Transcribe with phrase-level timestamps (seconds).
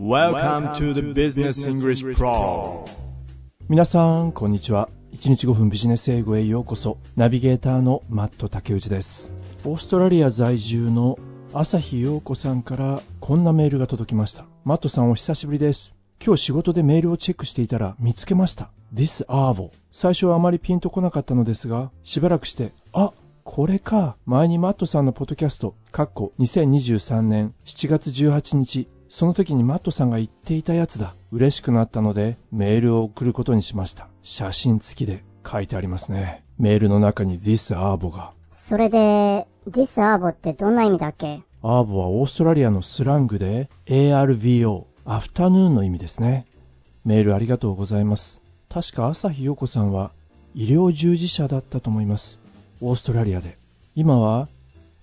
[0.00, 2.86] Welcome to the Business English Pro.
[3.68, 4.88] 皆さんこんにちは。
[5.12, 6.96] 1日5分ビジネス英語へようこそ。
[7.16, 9.30] ナビゲーターのマット竹内です。
[9.66, 11.18] オーストラリア在住の
[11.52, 14.46] 朝日陽子さんからこんなメールが届きました。
[14.64, 15.94] マットさんお久しぶりです。
[16.24, 18.70] 今日仕事でメールをチェックしていたら見つけました。
[18.94, 23.12] This Arvo 最初はあまりピンとこなかったのですがしばらくしてあ
[23.44, 24.16] これか。
[24.24, 31.16] 前にマットさんのポッドキャストかっこ2023年7月18日その時にマットさんが言っていたやつだ。
[31.32, 34.06] 嬉しくなったのでメールを送ることにしました。
[34.22, 36.44] 写真付きで書いてありますね。
[36.58, 38.32] メールの中に This Arbo が。
[38.50, 41.42] それで、This Arbo ってどんな意味だっけ？
[41.60, 46.46] アーボはオーストラリアのスラングで ARVO、アフタヌーンの意味ですね。
[47.04, 48.40] メールありがとうございます。
[48.68, 50.12] 確か朝日陽子さんは
[50.54, 52.38] 医療従事者だったと思います。
[52.80, 53.58] オーストラリアで。
[53.96, 54.46] 今は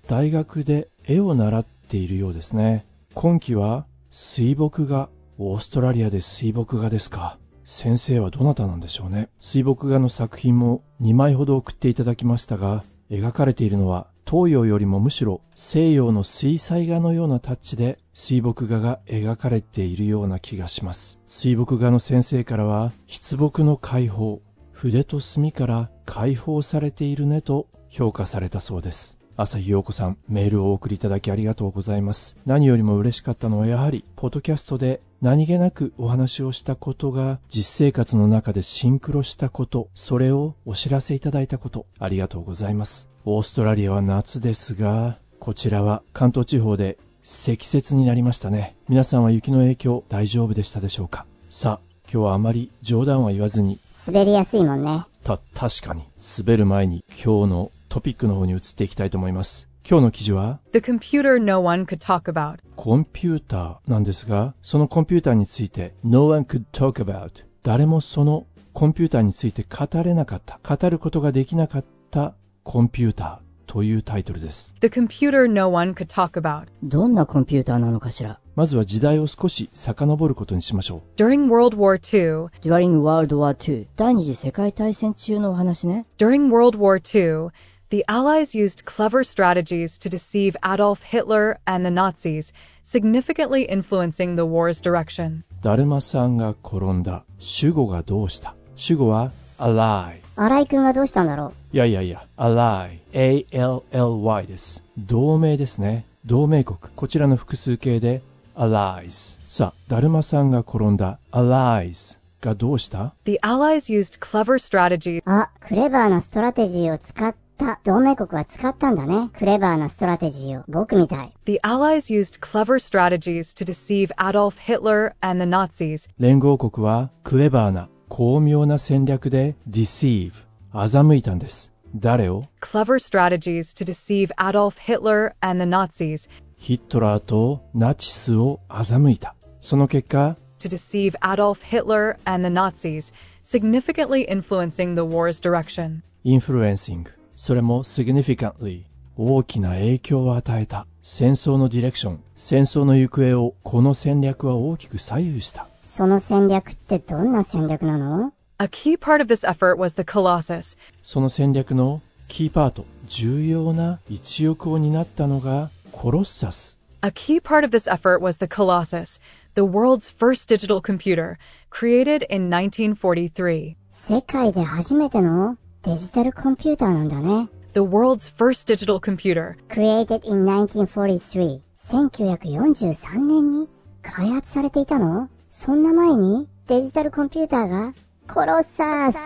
[0.08, 2.86] 大学で絵を習っているようですね。
[3.14, 3.86] 今期は
[4.20, 7.38] 水墨画、オーストラリアで水墨画ですか？
[7.66, 9.30] 先生はどなたなんでしょうね？
[9.40, 21.20] 水墨画の作品も2枚ほど送っていただきましたが、描かれているのは東洋よりもむしろ西洋の水彩画のようなタッチで水墨画が描かれているような気がします。
[21.28, 29.17] 水墨画の先生からは筆墨の解放、筆と墨から解放されているねと評価されたそうです。
[29.40, 32.38] 朝日陽子さん、メールをお送りいただきありがとうございます。
[32.48, 43.10] 何よりも嬉しかったのはやはり、ポッドキャストで何気なくお話をしたことが実生活の中でシンクロしたこと、それをお知らせいただいたこと、ありがとうございます。
[43.26, 48.76] オーストラリアは夏ですが、こちらは関東地方で積雪になりましたね。
[48.90, 51.28] 皆さんは雪の影響大丈夫でしたでしょうか？
[51.52, 53.80] さあ、今日はあまり冗談は言わずに。
[54.08, 55.04] 滑りやすいもんね。
[55.24, 56.06] た、確かに。
[56.40, 59.70] 滑る前に今日のトピックの方に移っていきたいと思います。
[59.90, 67.32] 今日の記事は The computer no one could talk about コンピューターなんですが、そのコンピューターについて No one could talk about
[67.64, 74.76] 誰もそのコンピューターについて語れなかった、語ることができなかったコンピューターというタイトルです。
[74.80, 78.40] The computer no one could talk about どんなコンピューターなのかしら？
[78.54, 81.02] まずは時代を少し遡ることにしましょう。
[81.20, 86.06] During World War II During World War II 第二次世界大戦中のお話ね。
[86.20, 87.50] During World War II
[87.93, 94.47] The Allies used clever strategies to deceive Adolf Hitler and the Nazis, significantly influencing the
[94.47, 95.45] war's direction.
[95.61, 97.23] だるまさんが転んだ。
[97.39, 100.23] 主語がどうした主語は ally。
[100.37, 104.83] 新井くんはどうしたんだろういやいやいや、ally。A-L-L-Y です。
[104.97, 106.07] 同盟ですね。
[106.25, 106.79] 同盟国。
[106.97, 108.23] こちらの複数形で
[108.57, 109.39] allies。
[109.51, 112.19] さあ、だるまさんが転んだ allies。
[112.41, 115.21] がどうした ?The Allies used clever strategies.
[115.27, 119.30] あ、クレバーなストラテジーを使っっ た同盟国は使ったんだね。
[119.34, 120.64] クレバーなストラテジーを。
[120.68, 121.34] 僕みたい。
[121.46, 126.10] The Allies used clever strategies to deceive Adolf Hitler and the Nazis.
[126.20, 130.32] 連合国はクレバーな巧妙な戦略で deceive
[130.74, 131.74] 欺いたんです。
[131.96, 136.30] 誰を Clever strategies to deceive Adolf Hitler and the Nazis.
[136.56, 139.36] ヒットラーとナチスを欺いた。
[139.62, 143.14] その結果 to deceive Adolf Hitler and the Nazis,
[143.44, 146.02] significantly influencing the war's direction.
[146.24, 147.06] influencing
[147.38, 167.40] それも significantly 大きな影響を与えた戦争のディレクション戦争の行方をこの戦略は大きく左右したその戦略ってどんな戦略なの A key part of this effort was the Colossus その戦略のキーパート重要な一翼を担ったのがコロッサス A key
[167.40, 169.20] part of this effort was the Colossus,
[169.54, 171.38] the world's first digital computer,
[171.70, 173.76] created in 1943.
[173.90, 177.50] 世界で初めてのデジタルコンピューターなんだね。
[177.74, 179.56] The world's first digital computer.
[179.70, 181.62] Created in 1943.
[181.78, 183.70] 1943年に
[184.02, 185.30] 開発されていたの？
[185.50, 187.94] そんな前にデジタルコンピューターが
[188.28, 189.18] コロッサース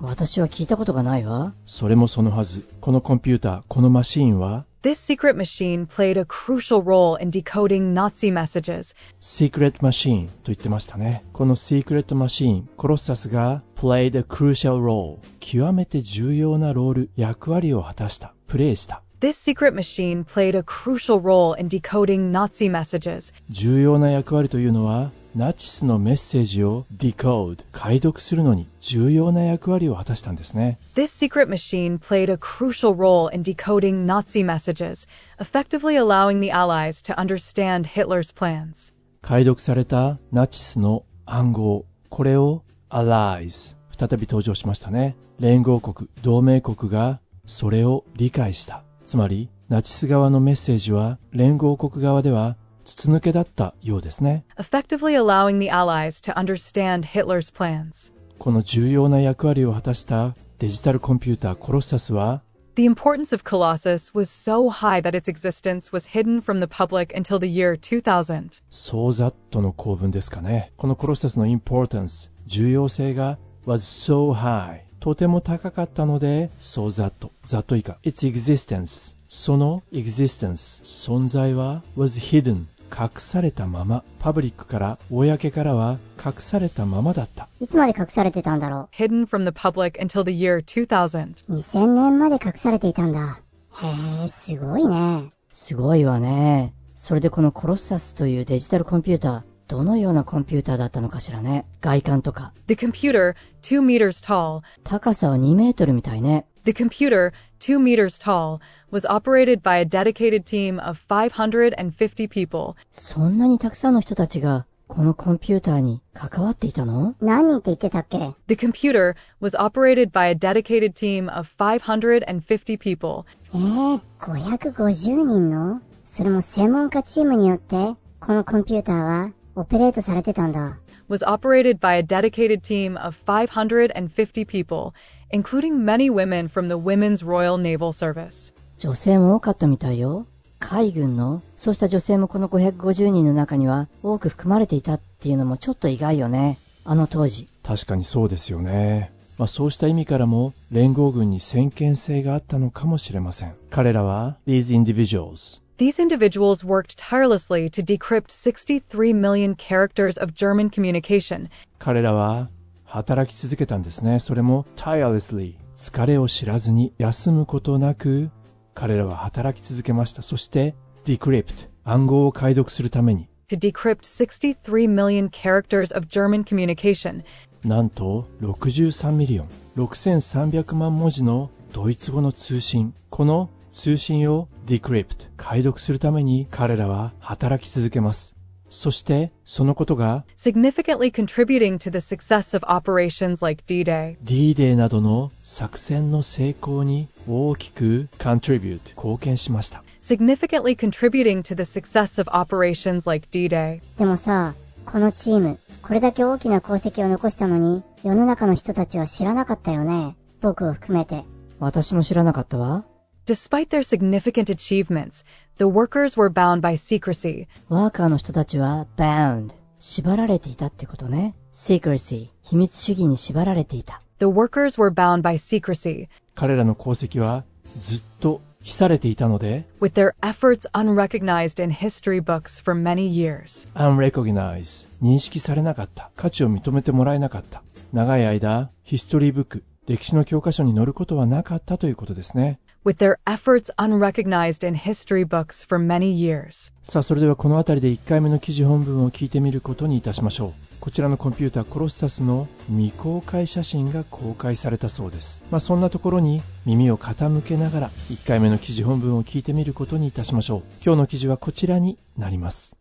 [0.00, 1.54] 私は聞いたことがないわ。
[1.66, 2.68] それもそのはず。
[2.80, 8.93] このコンピューター、このマシーンは This secret machine played a crucial role in decoding Nazi messages.
[9.21, 11.23] Secret machine と言ってましたね。
[11.33, 19.01] この Secret machine、コロッサスが played a crucial role 極めて重要なロール、役割を果たした、プレイした。
[19.21, 23.33] This secret machine played a crucial role in decoding Nazi messages.
[23.49, 30.80] 重要な役割というのは ナチスのメッセージを decode 解読するのに重要な役割を果たしたんですね。
[30.96, 35.06] This secret machine played a crucial role in decoding Nazi messages,
[35.38, 38.92] effectively allowing the Allies to understand Hitler's plans.
[39.22, 45.14] 解読されたナチスの暗号、これを Allies 再び登場しましたね。
[45.38, 48.82] 連合国、同盟国がそれを理解した。
[49.04, 52.56] つまり、ナチス側のメッセージは連合国側では
[52.88, 54.44] 筒抜けだったようですね。
[54.56, 58.12] effectively allowing the Allies to understand Hitler's plans.
[58.38, 62.40] この重要な役割を果たしたデジタルコンピューターコロッサスは
[62.76, 67.12] The importance of Colossus was so high that its existence was hidden from the public
[67.14, 68.62] until the year 2000.
[68.70, 70.72] ソーザットの構文ですかね。
[70.78, 73.36] このコロッサスの importance、重要性が
[73.66, 77.12] was so high とても高かったので、so that
[77.44, 90.30] ざっと以下 its existence その existence 存在は was hidden 隠されたままパブリックから公からは隠されたままだったいつまで隠されてたんだろ hidden from the public until the
[90.30, 91.44] year 2000.
[91.48, 93.40] う ?2000 年まで隠されていたんだ。
[93.80, 95.32] へえ、すごいね。
[95.52, 96.74] すごいわね。
[96.96, 101.66] それでこのコロッサスというデジタルコンピューター、どのようなコンピューターだったのかしらね。
[101.80, 102.52] 外観とか。
[102.66, 106.46] The computer, 2 meters tall, 高さは2メートルみたいね。
[106.67, 118.55] the computer, 2 meters tall, was operated by a dedicated team of 550 people, そんなにたくさんの人たちが、このコンピューターに関わっていたの何人って言ってたっけ The
[118.55, 130.79] computer was operated by a dedicated team of 550 people, えー、550人のそれも専門家チームによって、このコンピューターはオペレートされてたんだ。
[131.09, 134.93] was operated by a dedicated team of 550 people,
[135.30, 138.54] including many women from the Women's Royal Naval Service.
[138.78, 140.26] 女性も多かったみたいよ。
[140.58, 146.58] 海軍の、そうした女性もこの550人の中には多く含まれていたっていうのもちょっと意外よね。
[146.84, 147.48] あの当時。
[147.62, 149.12] 確かにそうですよね。
[149.36, 153.54] まあ、そうした意味からも連合軍に先見性があったのかもしれません。
[153.70, 162.48] 彼らは These individuals These individuals worked tirelessly to decrypt 63 million characters of German communication, 彼らは
[162.88, 164.18] 働き続けたんですね。
[164.18, 168.30] それも tirelessly 疲れを知らずに休むことなく
[168.74, 170.22] 彼らは働き続けました。
[170.22, 170.74] そして
[171.04, 173.28] decrypt 暗号を解読するために。
[173.48, 177.24] To decrypt 63 million characters of German communication,
[177.64, 182.94] なんと63 million 6300万文字のドイツ語の通信。
[183.10, 188.37] この通信を decrypt 解読するために彼らは働き続けます
[188.70, 194.16] そしてそのことが significantly contributing to the success of operations like D-Day.
[194.22, 203.80] D-Day などの作戦の成功に大きく contribute 貢献しました significantly contributing to the success of operations like D-Day.
[203.98, 204.54] でもさ、
[204.86, 210.16] このチーム、これだけ大きな功績を残したのに、世の中の人たちは知らなかったよね。
[210.40, 211.24] 僕を含めて。
[211.58, 212.84] 私も知らなかったわ。
[213.28, 215.22] Despite their significant achievements,
[215.58, 221.34] the workers were bound by secrecy, ワーカーの人たちは bound 縛られていたってことね。
[221.52, 224.00] secrecy 秘密主義に縛られていた。
[224.18, 227.44] the workers were bound by secrecy, 彼らの功績は
[227.78, 233.68] ずっと秘されていたので with their efforts unrecognized in history books for many years.
[233.74, 242.58] unrecognized 認識されなかった価値を認めてもらえなかった長い間ヒストリーブック歴史の教科書に載ることはなかったということですね
[242.88, 246.72] with their efforts unrecognized in history books for many years.
[246.84, 262.74] さあそれではこの辺りで1回目の記事本文を聞いてみることにいたしましょうこちらのコンピューターコロッサスの未公開写真が公開されたそうですまあそんなところに耳を傾けながら1回目の記事本文を聞いてみることにいたしましょう今日の記事はこちらになります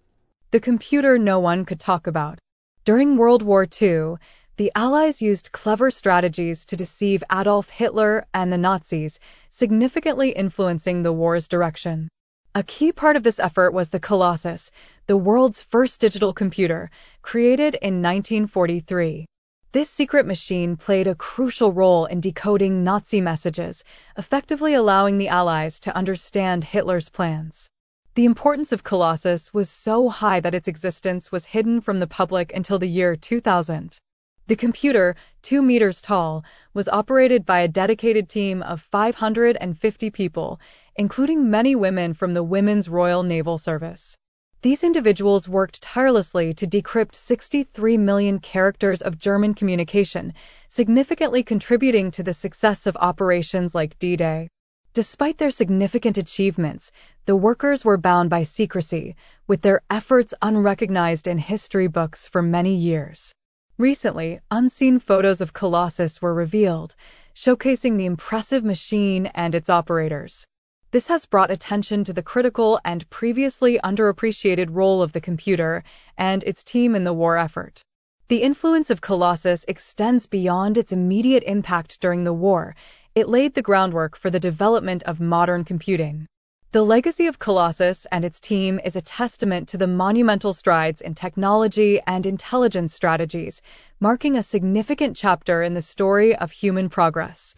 [0.51, 2.38] The computer no one could talk about.
[2.86, 4.15] During World War II,
[4.57, 9.19] the Allies used clever strategies to deceive Adolf Hitler and the Nazis,
[9.51, 12.09] significantly influencing the war's direction.
[12.55, 14.71] A key part of this effort was the Colossus,
[15.05, 16.89] the world's first digital computer,
[17.21, 19.27] created in 1943.
[19.73, 23.83] This secret machine played a crucial role in decoding Nazi messages,
[24.17, 27.69] effectively allowing the Allies to understand Hitler's plans.
[28.15, 32.55] The importance of Colossus was so high that its existence was hidden from the public
[32.55, 33.99] until the year 2000.
[34.48, 40.62] The computer, two meters tall, was operated by a dedicated team of 550 people,
[40.96, 44.16] including many women from the Women's Royal Naval Service.
[44.62, 50.34] These individuals worked tirelessly to decrypt 63 million characters of German communication,
[50.70, 54.48] significantly contributing to the success of operations like D-Day.
[54.94, 56.94] Despite their significant achievements,
[57.25, 62.75] the workers were bound by secrecy, with their efforts unrecognized in history books for many
[62.75, 63.34] years.
[63.79, 66.96] Recently, unseen photos of Colossus were revealed,
[67.36, 70.48] showcasing the impressive machine and its operators.
[70.89, 75.84] This has brought attention to the critical and previously underappreciated role of the computer
[76.17, 77.84] and its team in the war effort.
[78.29, 82.75] The influence of Colossus extends beyond its immediate impact during the war.
[83.13, 86.25] It laid the groundwork for the development of modern computing.
[86.73, 91.12] The legacy of Colossus and its team is a testament to the monumental strides in
[91.12, 93.61] technology and intelligence strategies,
[94.00, 97.54] marking a significant chapter in the story of human progress.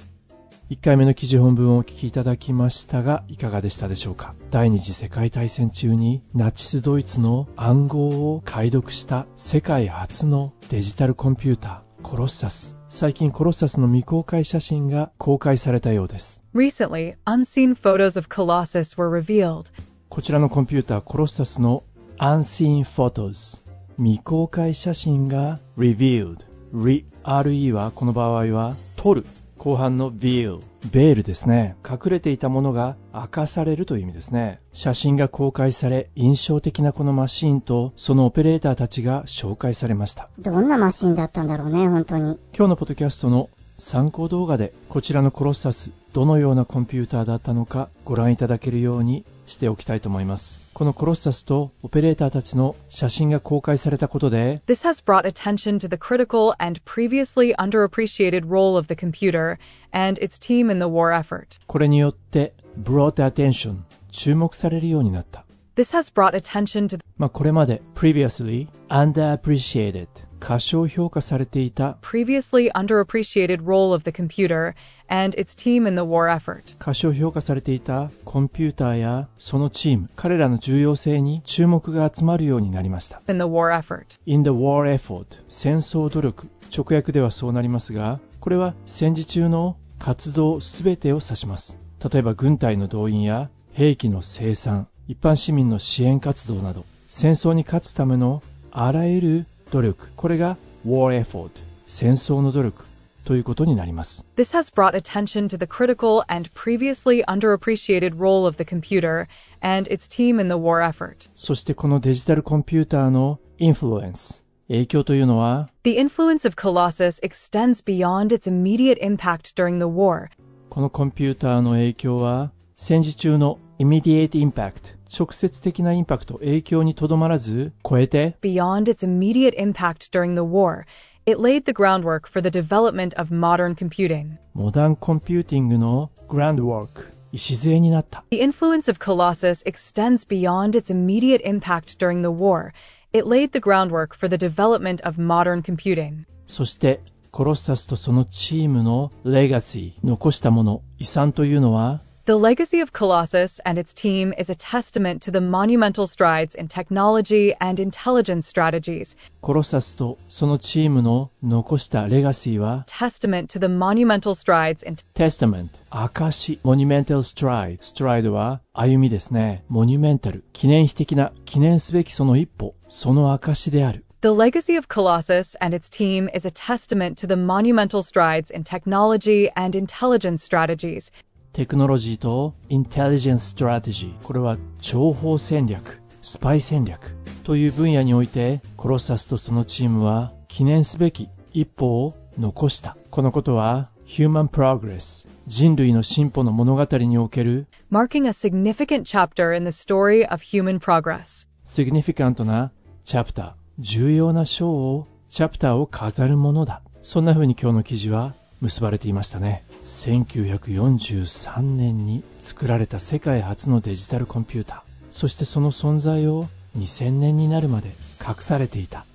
[0.69, 19.66] 1回目の記事本文をお聞きいただきましたがいかがでしたでしょうか第二次世界大戦中にナチスドイツの暗号を解読した世界初のデジタルコンピューター コロッサス最近コロッサスの未公開写真が公開されたようです Recently, unseen photos of Colossus were revealed.
[20.08, 21.84] こちらのコンピューターコロッサスの
[22.18, 23.62] Unseen Photos
[23.98, 29.26] 未公開写真が Revealed Re RE はこの場合は撮る
[29.60, 31.76] 後半の Veil ベールですね。
[31.88, 34.62] 隠れていたものが明かされるという意味ですね。
[34.72, 40.30] 写真が公開され印象的なこのマシーンとそのオペレーターたちが紹介されました。
[40.40, 42.40] どんなマシンだったんだろうね、本当に。
[42.58, 59.58] 今日のポッドキャストの参考動画でこちらのコロッサスどのようなコンピューターだったのかご覧いただけるようにしておきたいと思いますこのコロッサスとオペレーターたちの写真が公開されたことで This has brought attention to the critical and previously underappreciated role of the computer
[59.92, 61.60] and its team in the war effort.
[61.68, 63.80] これによって brought attention
[64.12, 70.08] 注目されるようになった This has brought attention to the まあこれまで previously underappreciated
[70.40, 74.74] 過小評価されていた previously underappreciated role of the computer
[75.10, 76.78] and its team in the war effort.
[76.78, 83.22] 過小評価されていたコンピューターやそのチーム彼らの重要性に注目が集まるようになりました。
[83.28, 84.20] In the war effort.
[84.26, 85.26] in the war effort.
[85.50, 91.76] 戦争努力直訳ではそうなりますがこれは戦時中の活動すべてを指します。
[92.12, 101.50] 例えば軍隊の動員や兵器の生産一般市民の支援活動など戦争に勝つためのあらゆる努力これが war effort
[101.88, 102.84] 戦争の努力
[103.30, 109.28] ということになります This has brought attention to the critical and previously underappreciated role of the computer
[109.62, 111.30] and its team in the war effort.
[111.36, 120.30] そしてこのデジタルコンピューターのインフルエンス影響というのは The influence of Colossus extends beyond its immediate impact during the war.
[120.72, 130.86] このコンピューターの影響は戦時中の immediate impact 直接的なインパクト影響にとどまらず超えて Beyond its immediate impact during the war,
[131.29, 134.39] it laid the groundwork for the development of modern computing.
[134.55, 142.73] モダンコンピューティングのグランドワーク礎になった The influence of Colossus extends beyond its immediate impact during the war.
[143.13, 146.27] It laid the groundwork for the development of modern computing.
[146.47, 156.55] そしてコロッサスとそのチームのレガシー残したもの遺産というのは The legacy of Colossus and its team is a testament to the monumental strides
[156.55, 167.23] in technology and intelligence strategies, コロッサスとそのチームの残したレガシーは testament to the monumental strides in Testament 証 Monumental
[167.23, 177.37] Stride Stride は歩みですねモニュメンタル記念碑的な記念すべきその一歩その証である The legacy of Colossus and its team is a testament to the
[177.37, 181.11] monumental strides in technology and intelligence strategies,
[181.52, 192.96] テクノロジーと Intelligence Strategy これは情報戦略スパイ戦略という分野においてコロッサスとそのチームは記念すべき一歩を残した。
[193.10, 201.48] このことは Human Progress 人類の進歩の物語における marking a significant chapter in the story of human progress.
[201.66, 202.72] significant な
[203.04, 206.84] チャプター重要な章をチャプターを飾るものだ。
[207.02, 209.64] そんな風に今日の記事は結ばれていましたね。
[209.84, 214.80] 1943年に作られた世界初のデジタルコンピューター。
[215.12, 216.48] そしてその存在を
[216.78, 219.06] 2000年になるまで隠されていた。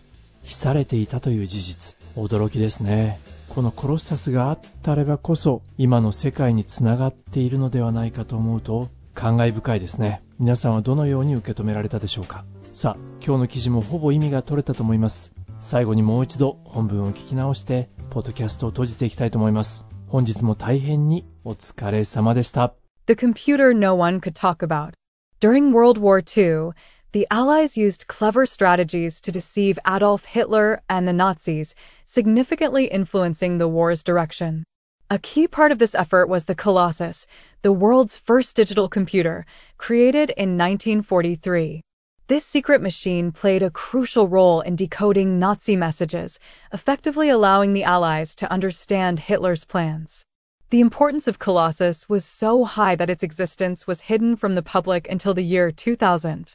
[0.43, 1.99] 秘されていたという事実。
[2.17, 3.21] 驚きですね。
[3.49, 10.23] このコロッサスがあったればこそ今の世界につながっているのではないかと思うと感慨深いですね。
[10.39, 12.45] 皆さんはどのように受け止められたでしょうか。
[12.73, 15.33] さあ今日の記事もほぼ意味が取れたと思います。
[15.61, 22.74] 最後にもう一度本文を聞き直してポッドキャストを閉じていきたいと思います本日も大変にお疲れ様でした
[23.08, 24.94] The computer no one could talk about.
[25.40, 26.74] During World War II,
[27.12, 31.74] the Allies used clever strategies to deceive Adolf Hitler and the Nazis,
[32.06, 34.64] significantly influencing the war's direction.
[35.10, 37.26] A key part of this effort was the Colossus,
[37.64, 41.82] the world's first digital computer, created in 1943.
[42.27, 46.41] This secret machine played a crucial role in decoding Nazi messages,
[46.73, 50.25] effectively allowing the Allies to understand Hitler's plans.
[50.71, 55.07] The importance of Colossus was so high that its existence was hidden from the public
[55.11, 56.51] until the year 2000.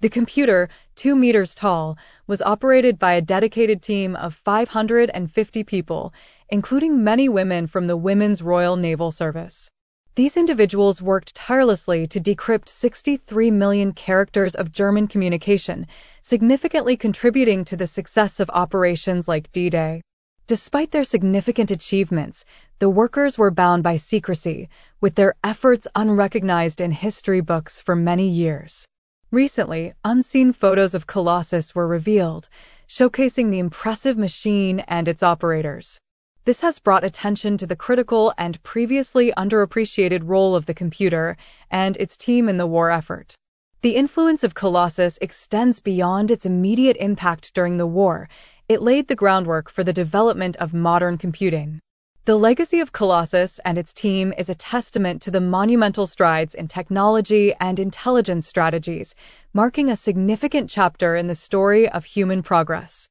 [0.00, 6.12] The computer, two meters tall, was operated by a dedicated team of 550 people,
[6.48, 9.70] including many women from the Women's Royal Naval Service.
[10.14, 15.86] These individuals worked tirelessly to decrypt 63 million characters of German communication,
[16.20, 20.02] significantly contributing to the success of operations like D-Day.
[20.46, 22.44] Despite their significant achievements,
[22.78, 24.68] the workers were bound by secrecy,
[25.00, 28.84] with their efforts unrecognized in history books for many years.
[29.30, 32.50] Recently, unseen photos of Colossus were revealed,
[32.86, 35.98] showcasing the impressive machine and its operators.
[36.44, 41.36] This has brought attention to the critical and previously underappreciated role of the computer
[41.70, 43.36] and its team in the war effort.
[43.82, 48.28] The influence of Colossus extends beyond its immediate impact during the war.
[48.68, 51.78] It laid the groundwork for the development of modern computing.
[52.24, 56.66] The legacy of Colossus and its team is a testament to the monumental strides in
[56.66, 59.14] technology and intelligence strategies,
[59.52, 63.08] marking a significant chapter in the story of human progress.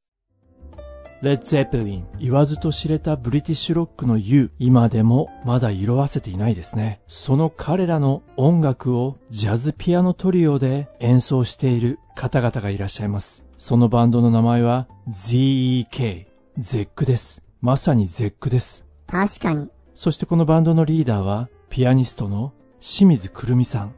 [1.21, 6.99] レッツ・ゼッペリン言わずと知れたブリティッシュロックの U 今でもまだ色あせていないですね。
[7.07, 13.45] その彼らの音楽をジャズピアノトリオで演奏している方々がいらっしゃいます。
[13.59, 16.25] そのバンドの名前は ZEK
[16.57, 17.43] ゼックです。
[17.61, 18.85] まさにゼックです。
[19.05, 19.69] 確かに。
[19.93, 23.93] そしてこのバンドのリーダーはピアニストの清水くるみさん。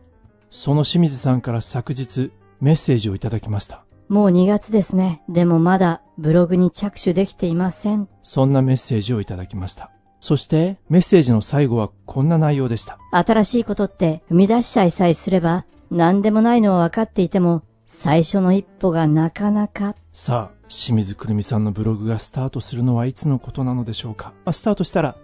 [0.51, 5.23] その清水さんから昨日メッセージをいただきましたもう2月ですね。
[5.27, 8.07] でもまだブログに着手できていません。
[8.21, 9.89] そんなメッセージをいただきました。
[10.19, 12.99] そしてメッセージの最後はこんな内容でした。
[13.11, 19.95] 新しいことって踏み出しちゃいさえすれば、何でもないのは分かっていても、最初の一歩がなかなか。
[20.11, 24.33] さあ、清水くるみさんのブログがスタートするのはいつのことなのでしょうか。
[24.45, 25.15] まあ、スタートしたら、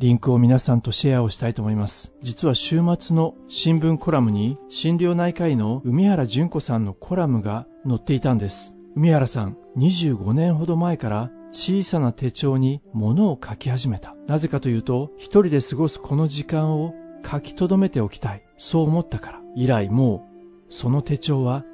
[0.00, 2.12] リンクを皆さんとシェアをしたいと思います。
[2.22, 8.76] 実は週末の新聞コラムに心療内科医の海原純子さんのコラムが載っていたんです。
[8.94, 14.14] 海原さん、25年ほど前から小さな手帳に物を書き始めた。
[14.28, 16.94] なぜかというと、一人で過ごすこの時間を
[17.28, 18.42] 書き留めておきたい。
[18.56, 19.40] そう思ったから。
[19.56, 20.28] 以来も
[20.70, 21.64] う、その手帳は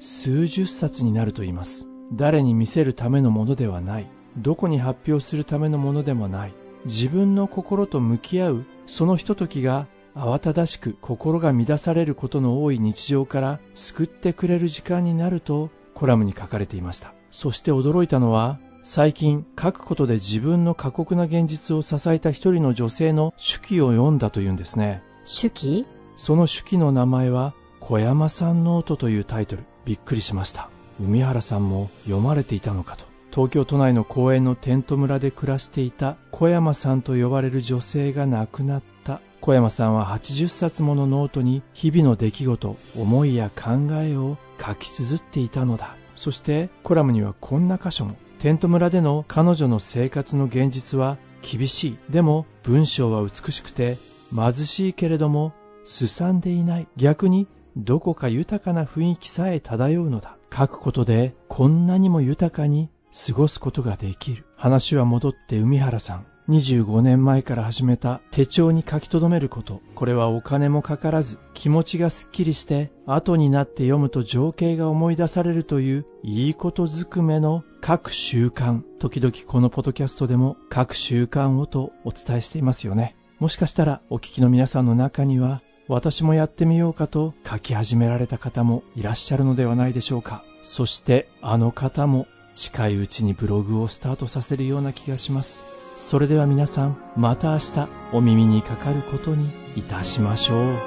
[0.00, 1.86] 数十冊になると言います。
[2.14, 4.06] 誰に見せるためのものではない。
[4.38, 6.54] どこに発表するためのものでもない。
[6.84, 17.14] 自分の心と向き合うそのひとときが慌ただしく心が乱されることの多い日常から救ってくれる時間になるとコラムに書かれていました。
[17.30, 25.02] そして驚いたのは最近書くことで自分の過酷な現実を支えた一人の女性の手記を読んだというんですね。
[25.24, 25.86] 手記？
[26.16, 29.64] その手記の名前は小山さんノートというタイトル。
[29.84, 30.68] びっくりしました。
[31.00, 33.04] 海原さんも読まれていたのかと。
[33.34, 39.20] 東京都内の公園のテント村で暮らしていた小山さんと呼ばれる女性が亡くなった。
[39.40, 45.96] 小山さんは80冊ものノートに日々の出来事思いや考えを書き綴っていたのだ。
[46.14, 48.14] そしてコラムにはこんな箇所も。
[48.38, 51.98] テント村での彼女の生活の現実は厳しい。
[52.10, 53.98] でも文章は美しくて
[54.32, 55.52] 貧しいけれども
[55.84, 56.86] すさんでいない。
[56.96, 60.36] 逆にどこか豊かな雰囲気さえ漂うのだ。
[60.56, 64.44] 書くことでこんなにも豊かに過ごすことができる。
[64.56, 66.26] 話は戻って海原さん。
[66.48, 69.80] 25年前から始めた手帳に書き留めること。
[69.94, 78.82] これはお金もかからず気持ちがすっきりして後になって読むと情景が思い出されるといういいことずくめの各習慣。
[78.98, 83.16] 時々このポッドキャストでも各習慣をとお伝えしていますよね。
[83.38, 90.44] もしかしたらお聞きの皆さんの中には私もやってみようかと書き始められた方もいらっしゃるのではないでしょうか。
[90.62, 95.66] そしてあの方も近いうちにブログをスタートさせるような気がします。
[95.96, 100.78] それでは皆さん、また明日お耳にかかることにいたしましょう。